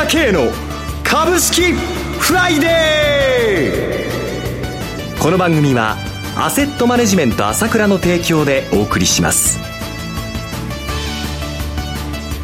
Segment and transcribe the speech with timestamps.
[0.00, 0.50] 朝倉慶の
[1.04, 5.22] 株式フライデー。
[5.22, 5.96] この番組は
[6.36, 9.69] アセットマネジメント朝倉の提供でお送りします。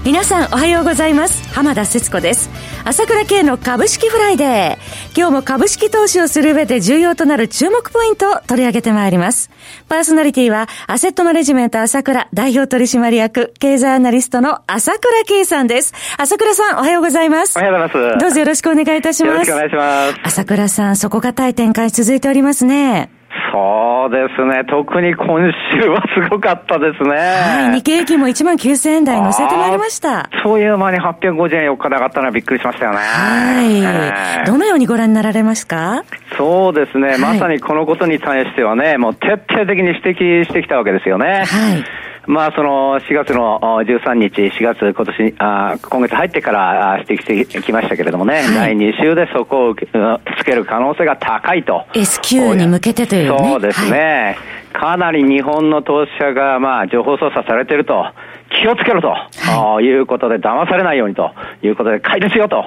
[0.07, 1.53] 皆さんおはようございます。
[1.53, 2.49] 浜田節子です。
[2.85, 5.19] 朝倉慶の株式フライデー。
[5.19, 9.51] 今日も株式投資をする上で重要となる注目ポイントを取り上げてまいります。
[9.89, 15.93] パーソナリティはアセットマネジメント朝倉代表取締役経済アナリストの朝倉慶さんです。
[16.19, 17.59] 朝倉さんおはようございます。
[17.59, 18.21] おはようございます。
[18.21, 19.33] どうぞよろしくお願いいたします。
[19.33, 20.21] よろしくお願いします。
[20.23, 23.11] 朝倉さん底堅い展開続いておりますね。
[23.53, 24.65] そうですね。
[24.69, 25.27] 特に今
[25.73, 27.11] 週はすごかったですね。
[27.11, 27.77] はい。
[27.77, 30.29] 日経平均も1万9000円台乗せてまいりました。
[30.45, 32.99] そういう間に850円4日で上がったのはびっくりしましたよね。
[32.99, 34.47] はい。
[34.47, 36.05] どのようにご覧になられますか？
[36.37, 37.17] そうですね。
[37.19, 41.45] まさにこのことに対してはね、もう徹底的に指摘してきたわけですよね。
[41.45, 41.85] はい。
[42.27, 51.85] まあ、その4月の13日、4月、今年あ今月入ってから指摘してきましたけれどもね、はい、第2週でそこをつける可能性が高いと。
[51.95, 53.39] S q に向けてというね。
[53.39, 54.37] そうですね。
[54.73, 58.07] はい、かなり日本の投資者が、まあ、情報操作されてると。
[58.49, 62.65] 気をつけろと、はい、いうことで、騙されないようにということで、買いですよと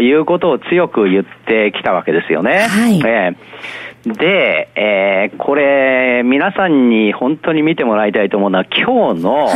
[0.00, 2.66] いうことを強く言ってきたわけですよね。
[2.68, 9.48] はいえー、で、えー、これ、皆さんに本当に見てもらいたいと思うのは、今日の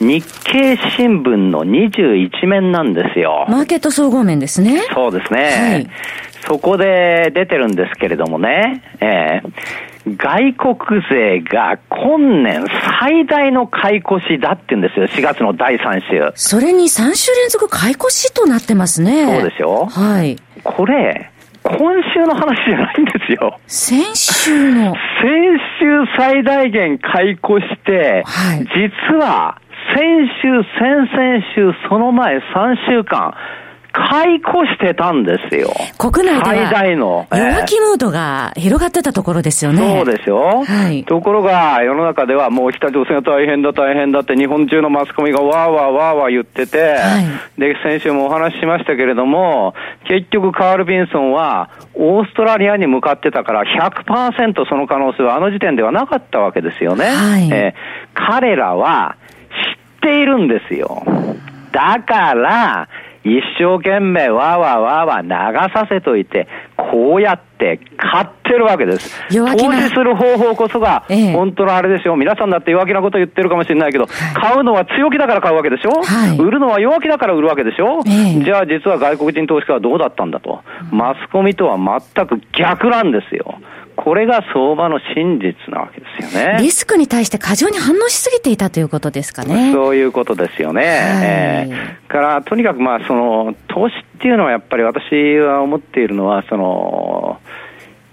[0.00, 3.46] 日経新聞の21面なんですよ。
[3.48, 4.82] マーケット総合面ですね。
[4.94, 5.40] そうですね。
[5.42, 5.88] はい、
[6.46, 9.52] そこで出てるんですけれどもね、えー、
[10.06, 10.76] 外国
[11.08, 12.66] 勢が今年
[13.00, 16.32] 最大の買い越しだって言うんですよ、4月の第3週。
[16.34, 19.26] それに3週連続買い越しとなってますね。
[19.26, 20.36] そうでしょはい。
[20.64, 21.30] これ、
[21.62, 21.78] 今
[22.12, 23.58] 週の話じゃないんですよ。
[23.66, 24.94] 先週の。
[25.20, 29.58] 先週最大限買い越して、はい、実は
[29.94, 32.42] 先週、先々週、その前3
[32.88, 33.34] 週間、
[33.92, 34.42] 買い越
[34.74, 35.70] してたんですよ。
[35.98, 37.26] 国内では最大の。
[37.30, 40.02] 弱気ムードが広がってたところですよね。
[40.04, 40.64] そうですよ。
[40.64, 49.74] はい、ところが、世の中ではもう北朝鮮が大変だ大変だって日本中のマスコミがわーわーわーわー言ってて、はい、で、先週もお話ししましたけれども、
[50.08, 57.04] 結局カール・ビンソンはオーストラリアに向かってたから100%その可能性はあの時点ではなかったわけですよね。
[57.04, 59.16] はい、えー、彼らは
[60.00, 61.02] 知っているんですよ。
[61.72, 62.88] だから、
[63.24, 69.22] 一生懸命わーわーわーわー流させといて、こうやって買ってるわけです。
[69.30, 72.16] 投資する方法こそが、本当のあれですよ。
[72.16, 80.62] 皆さんだって弱気なこと言ってるかもしれないけど、買うのは強気だから買うわけでしょ、はい、売るのは弱気だから売るわけでしょ、ええ、じゃあ実は外国人投資家はどうだったんだと。
[80.90, 83.54] マスコミとは全く逆なんですよ。
[83.96, 86.58] これが相場の真実なわけですよね。
[86.60, 89.72] リスクに対して過剰に反応しすぎていたということですかね。
[89.72, 90.82] そういうことですよね。
[90.82, 97.40] はい、えー、から、とにかくまあ、その、投資っていうのはやっぱり私は思っているのは、その、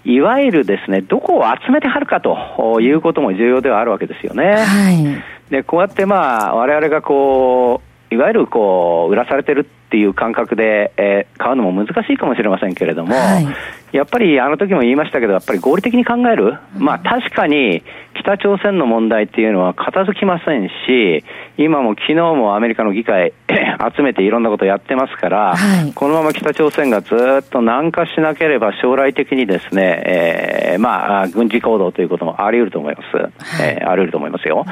[0.04, 4.56] いわゆるですね、どこを集めてはるかということも重要ではあるわけですよね。
[4.56, 13.46] はい、で、こうやってまあ、我々がこう、いわゆるこう、売らされてるっていう感覚で、えー、買うのも難しいかもしれませんけれども、はい、
[13.92, 17.82] やっぱりあの時も言いましたけど、やっぱり合理的に考える、まあ確かに
[18.14, 21.24] 北朝鮮の問題っていうのは片付きませんし、
[21.56, 23.32] 今も昨日もアメリカの議会
[23.96, 33.16] 集めていろんなことやってますから、はい、このまま北朝鮮がずっと南下しなければ将来的にですね、えー、まあ軍事行動ということもあり得ると思います。
[33.16, 33.30] はい、
[33.62, 34.64] えー、あり得ると思いますよ。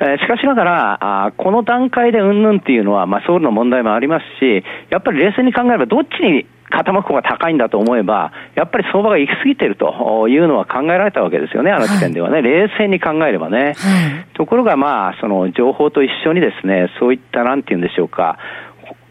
[0.00, 12.34] えー、しかしながら、あこの段階でうんぬんっていうのは、まあソウルの問題もありますし、やっぱり冷静に考えればどっちに傾く方が高いんだと思えば、やっぱり相場が行き過ぎているというのは考えられたわけですよね、あの時点ではね。
[12.34, 13.58] はい、冷静に考えればね。
[13.58, 13.74] はい、
[14.34, 18.38] ところがまあ、その情報と一緒にですね、そういったなんて言うんでしょうか、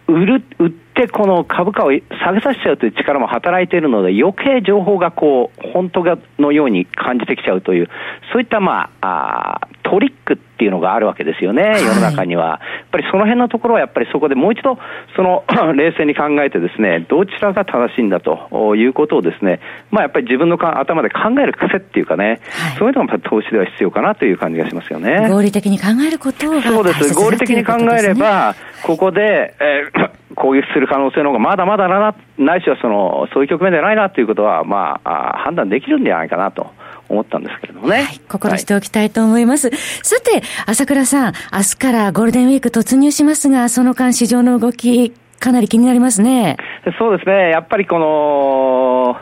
[0.08, 6.03] 売る、売ってこの株価を下げさせちゃうという力も働いているので、余計情報がこう、本当
[6.39, 7.89] のように感じてきちゃうという、
[8.31, 12.47] そういったまあ、あトリックっていうのがあるわけですよね、世の中には。
[12.47, 12.59] やっ
[12.91, 14.80] ぱりその辺のところはやっぱりそこでもう一度、
[15.15, 15.44] その
[15.75, 19.59] 冷静に考えてですね、どちらが正しいんだということをですね、
[19.91, 22.39] まあやっぱり自分の頭で考える癖っていうかね、はい、
[22.77, 25.30] そういうのがやっぱ投資では必要かなという感じがしますよね。
[25.30, 27.13] 合理的に考えることがそうです。
[27.13, 36.68] 合理的に考えれば、ここで、えー、攻撃する可能性の方がまだまだだな、ないしはその、そういう局面ではないなということは、まあ、判断できるんじゃないかなと。
[37.08, 37.98] 思ったんですけれどもね。
[37.98, 39.70] はい、心しておきたいと思います。
[39.70, 46.58] はい、さて、朝倉さん、明日からゴールデンウィーク突入しますが、その間市場の動き、かなり気になりますね。
[46.98, 47.52] そうですね。
[47.52, 49.18] やっぱりこの、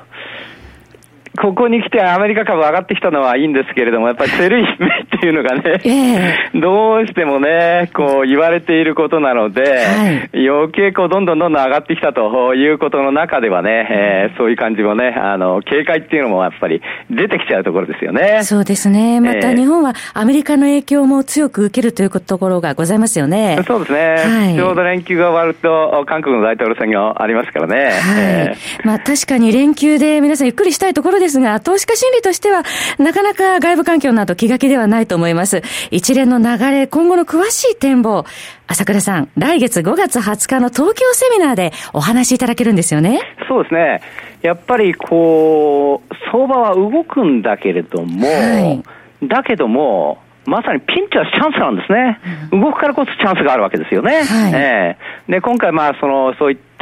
[1.40, 5.82] ここに来てアメリカ株上がってきたのはいいんですけれども、やっぱりセルイメっていうのがね、
[6.54, 18.44] えー、どうしてもね、こう言われていることなので、はい、余計こうどんどんどんどん上がってきたということの中ではね、えー、そういう感じもね、あの、警戒っていうのもやっぱり出てきちゃうところですよね。
[18.44, 19.20] そうですね。
[19.20, 23.58] また日本はアメリカの影響も強く受けるというところがございますよね。
[23.66, 24.00] そうですね。
[24.18, 27.76] はい、ちょうど連休が終わると、韓国の大統領選がありますからね。
[27.76, 27.92] はい。
[27.92, 32.64] えー、まあ確かに連休で皆さんゆっくりしたいところですが、投資家心理としては、
[33.00, 35.62] なかなか外部環境など気が気ではないと思います。
[35.90, 38.26] 一連の流れ、今後の詳しい展望、
[38.68, 43.22] 朝倉さん、来月5月20日の東京セミナーでお話しいただけるんですよね。
[43.48, 44.02] そうですね。
[44.42, 48.84] やっぱりこう、相場は動くんだけれども、は
[49.22, 52.20] い、だけども、まさにピンチはチャンスなんですね。
[52.52, 54.24] 動くからこそチャンスがあるわけですよね。
[54.24, 56.73] はい、えー、で、今回まあ、その、そういった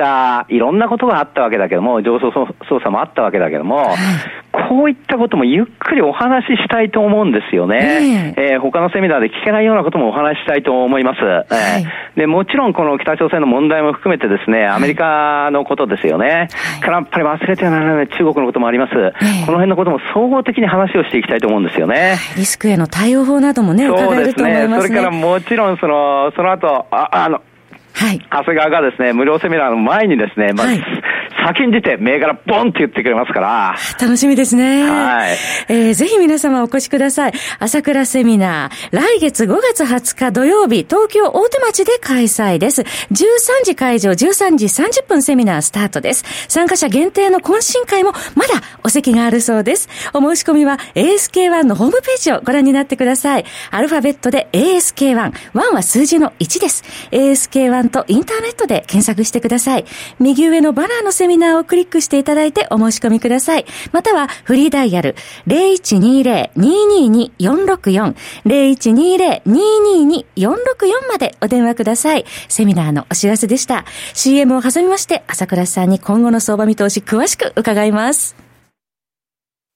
[0.49, 3.97] いろんなことがあったわけだけども、上層捜査もあったわけだけども、はい、
[4.69, 8.33] こういったこともゆっくりお話ししたいと思うんですよね。
[8.37, 11.21] えー、えー、他のセミナーで聞けないようなこともお話ししたいと思います。
[11.21, 16.47] はい、えー、で、もちろんこの北朝鮮の問題も含めてですね、アメリカのことですよね。
[16.51, 18.93] はい、からやっぱり忘れてはならない中国のこともあります。
[19.45, 22.17] この辺のことも総合的に話をしていきたいと思うんですよね。
[22.35, 24.87] リスクへの対応法などもね、伺えると思いますね。
[24.87, 27.41] それからもちろんその、その後、ああの、
[28.01, 28.19] はい。
[28.31, 30.81] 長谷川がですね、無料セミナーの前にですね、まあ、はい、
[31.45, 33.75] 先に出て銘柄ボンって言ってくれますから。
[33.99, 34.83] 楽しみですね。
[34.83, 35.37] はい。
[35.67, 37.33] えー、ぜひ皆様お越しください。
[37.59, 42.81] 朝倉セミナー、来月5月20日土曜日、東京大手町で開催です。
[42.81, 42.85] 13
[43.63, 46.23] 時会場、13時30分セミナースタートです。
[46.47, 49.89] 参加者限定の懇親会もまだお席があるそうです。
[50.13, 53.45] お申し込みは ASK1 のホームページをご覧になってください。
[53.71, 55.31] アルファベットで ASK1。
[55.53, 56.83] 1は数字の1です。
[57.11, 59.85] ASK1 とインターネットで検索してください。
[60.19, 63.65] 右上のバナーのセミナーをクリックしていただいてお申し込みください。
[63.91, 65.15] またはフリーダイヤル
[65.47, 68.13] 0120-222-464
[68.45, 72.25] 0120-222-464までお電話ください。
[72.49, 73.85] セミナーのお知らせでした。
[74.13, 78.50] CM を挟みまして、朝倉さんに今後の相場見通し詳しく伺います。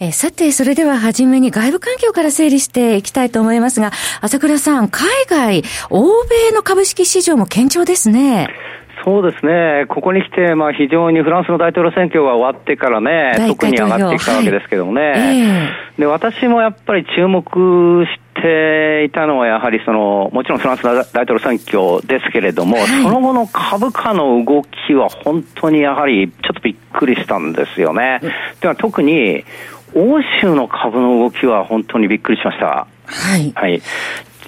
[0.00, 8.48] えー、さて、それでは初めに外部環境から整理していきたいと思いますが、朝倉さん、海外、欧米の株式市場も堅調ですね。
[9.04, 17.44] そうですね、ここに来て、まあ、非常にフランスの大統領選挙が終わってからね、特に上がってきたわけですけどもね、はいえー、で私もやっぱり注目
[18.06, 28.20] していたのは、やはりそのもちろんフランスの大統領選挙ですけれども、はい、その後の株価の動きは本当にやはりちょっとびっくりしたんですよね。
[28.62, 29.44] では特に
[29.94, 32.86] 欧州の株の動きは本当にびっくりしました。
[33.06, 33.52] はい。
[33.54, 33.76] はい。
[33.76, 33.80] っ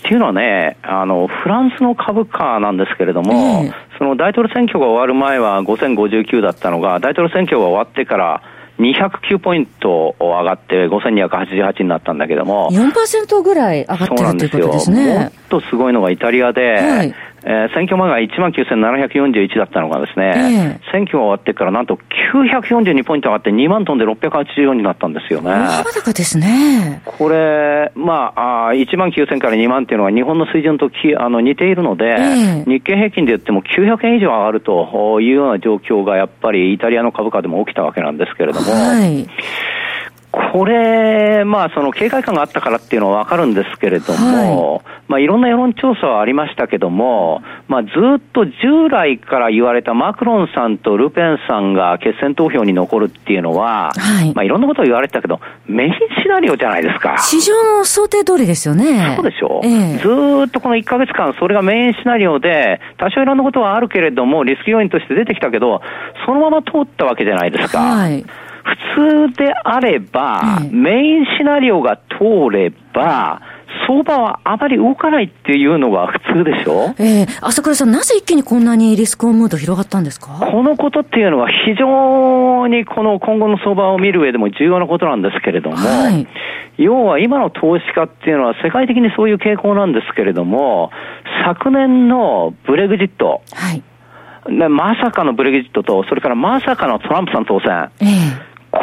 [0.03, 3.33] ていうのはね、あの、フランスの株価なんですけれども、
[3.65, 8.43] えー、その大統領選挙が終わる前は5059だったのが、大統領選挙が終わってから
[8.79, 12.71] 209ポイント上がって5288になったんだけども。
[12.73, 15.19] 4%ぐらい上がってるということですね。
[15.19, 17.15] もっとすごいのがイタリアで、はい
[17.49, 21.97] えー、選挙前が1万9741だったのがですね、えー、選挙が終わってからなんと
[22.35, 25.53] 942ポイント上がって2万トンで684になったんですよね。
[25.53, 27.03] 大高ですね。
[27.05, 39.25] これ、まあ、あ1万9000から2万っていうのは日本の水準ときあの似ているので、えー、日経平均で言っても900円以上上がるというような状況がやっぱりイタリアの株価でも起きたわけなんですけれども、はい
[40.53, 47.89] これ、まあ、その警戒感があったからっていうのはわかるんですけれども、はいまあ、いろんな世論調査はありましたけども、まあ、ず
[48.19, 57.17] っと従来から言われたマクロンさんとルペンさんが決選投票に残るっていうのは、はい、まあ、いろんなことを言われてたけど、メインシナリオじゃないですか。
[57.19, 59.15] 市場の想定通りですよね。
[59.17, 59.67] そうでしょう。
[59.67, 60.09] えず
[60.49, 65.81] っとこの1ヶ月間、それがメインシナリオで、多少いろんなことはあるけれども、リスク要因として出てきたけど、
[66.27, 67.79] そのまま通ったわけじゃないですか。
[67.79, 68.46] はい普
[68.97, 73.43] 通であれば、メインシナリオが通れば、
[73.87, 76.95] 相場はあまり動かないっていうのが普通でしょ？
[76.99, 77.23] ええ。
[77.25, 80.39] ー、朝倉さん、なぜ一気にこんなにリスクオンムード広がったんですか？
[80.41, 86.27] このことっていうのは非常にこの今後の相場を見る上でも重要なことなんですけれども、はい、
[86.79, 90.91] 要は今の投資家っていうのは世界的にそういう傾向なんですけれども、
[91.45, 93.83] 昨年のブレグジット、はい。
[94.49, 97.91] まさかのブレグジットと、それからまさかのトランプさん当選。
[98.01, 98.09] ええ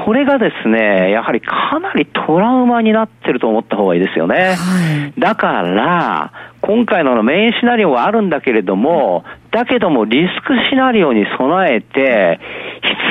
[0.05, 4.55] これがですね、やはりかなりトラウマになってると思った方がいいですよね。
[4.55, 6.31] はい、だから、
[6.62, 12.39] 今回のメインシナリオはあるんだけれども、だけどもリスクシナリオに備えて、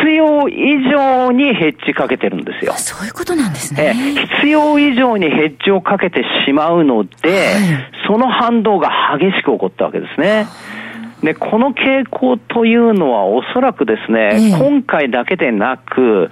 [0.03, 2.73] 必要以上にヘッジかけてるんですよ。
[2.75, 3.95] そういうことなんですね。
[4.41, 7.43] 必要以上にヘッジをかけてしまうので、はい、
[8.07, 10.47] その反動が激しく起こったわけですね。
[11.23, 16.31] で、この傾向というのはおそらくですね、ええ、今回だけでなく、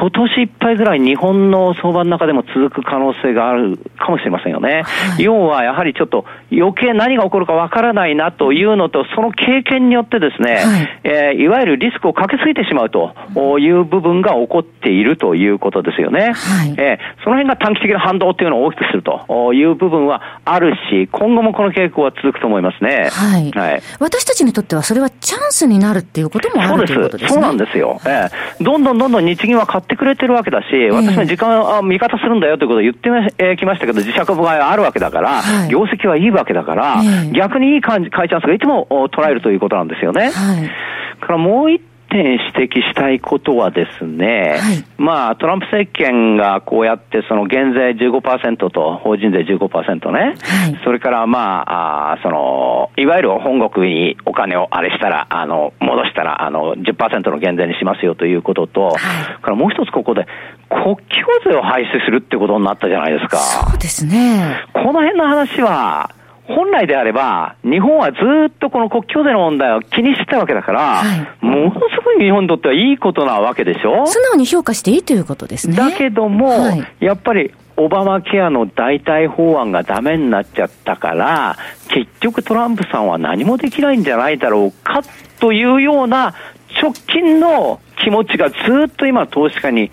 [0.00, 4.82] 今年いっぱいぐらい日本の相場の中でも続く可能性があるかもしれませんよね。
[4.84, 13.14] はい、要はやはりちょっと余計何が起こるかわからないなというのと、その経験によってですね、はい、えー、いわゆるリスクをかけすぎてしまうと
[13.58, 16.32] いう部分が起こっているということですよね。
[16.32, 23.10] はい、えー、その辺が短期的な反動っていうのを大きくするという部分はあるし、今後もこの傾向は続くと思いますね。
[23.12, 23.50] はい。
[23.50, 27.34] はい、私たちにとってはそれはチャンスになるっていうこともあるということですね。
[27.34, 28.00] そうなんですよ。
[28.06, 33.10] えー、どんどんどんどん日銀は買ってくれてるわけだし、私も時間、あ味方するんだよということを言って
[33.58, 40.30] きましたけど、自社株買いはあるわけだから、はい、業績はいいわけだから、逆にいい感じ、買いチャンスがいつも捉えるということなんですよね。
[40.30, 41.82] はい、からもう一
[42.12, 60.26] 点指摘したいことはですね、はい、まあ、トランプ政権がこうやって、その減税15%と法人税15%ね、はい、それからまあ、あその、いわゆる本国にお金をあれしたら、あの、戻したら、あの、10%の減税にしますよということと、はい、からもう一つここで、
[60.68, 61.04] 国境
[61.46, 63.38] 税を廃止するってことになったじゃないですか。
[63.38, 64.60] そうですね。
[64.74, 66.10] この辺の話は、
[66.54, 68.18] 本来であれば、日本はず
[68.48, 74.06] っとこの国境税の問題を気にしてたわけだから、はい、ものすごい日本にとってはいいことなわけでしょ？
[74.06, 75.76] 素直に評価していいということですね。
[75.76, 81.56] だけども、はい、やっぱりオバマケアの代替法案がダメになっちゃったから、
[81.88, 85.02] 結局トランプさんは何もできないんじゃないだろうか
[85.40, 86.34] というような
[86.80, 88.56] 直近の気持ちがず
[88.86, 89.90] っと今投資家に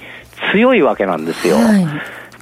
[0.51, 1.56] 強いわけなんですよ。
[1.56, 1.86] はい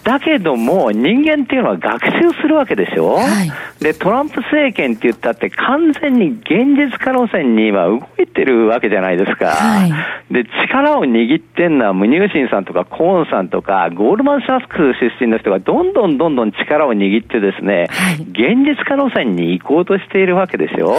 [0.08, 9.48] だけども、人間っていうのは学習するわけでしょ、はい、で、トランプ政権って言ったって完全に現実化路線に今動いてるわけじゃないですか。
[9.48, 20.96] はい、で、力を握ってんのはムニューシンさんとかコーンさんとか、ゴールマン・シャスク出身の人がどんどんどんどん力を握ってですね、はい、現実化路線に行こうとしているわけでしょ、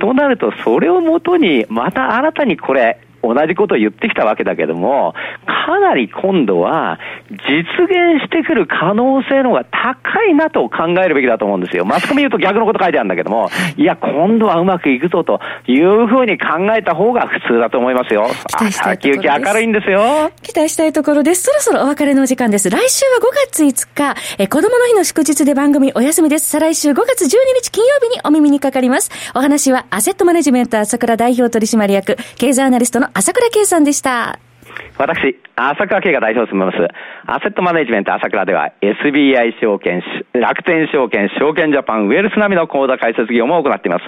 [0.00, 5.14] となると、それをもとに、また新たにこれ、同じことを言ってきたわけだけども、
[5.46, 6.98] かなり今度は
[7.30, 7.36] 実
[7.84, 11.84] 現してくる可能性の方が高いなと考えるべきだと思うんですよ。
[11.84, 18.28] マスコミ言うと逆のこと書いてあるんだけども、いや、今度はうまくいくぞというふうに考えた方が普通だと思いますよ。
[18.70, 20.30] 先行き明るいんですよ。
[20.42, 21.44] 期待したいところです。
[21.44, 22.70] そろそろお別れのお時間です。
[22.70, 26.48] 来週は5月5日、え子供の日の祝日で番組お休みです。
[26.48, 27.28] 再来週5月12
[27.62, 29.10] 日金曜日にお耳にかかります。
[29.34, 34.38] お話はアセットマネジメント朝倉代表取締役、経済アナリストの朝倉圭さんでした。
[34.98, 36.94] 私、朝倉圭が代表を務めます、
[37.26, 40.02] アセットマネジメント朝倉では、SBI 証券、
[40.32, 44.04] 楽天証券、証券ジャパン、ウェルス並みの口座開設業務を行っています。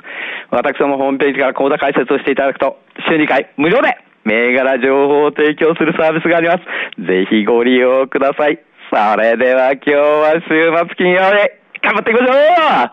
[0.51, 2.79] 私どもホームページから口座開設をしていただくと、
[3.09, 6.65] 週2回無料で銘柄情報を提供するサービスがあります。
[7.05, 8.61] ぜひご利用ください。
[8.91, 12.35] それでは今日は週末金曜日、頑張っていきましょ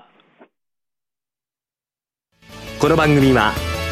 [0.06, 0.10] う
[2.80, 3.52] この番組は